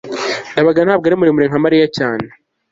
[0.53, 2.25] ndabaga ntabwo ari muremure nka mariya cyane